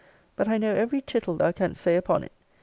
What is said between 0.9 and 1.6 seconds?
tittle thou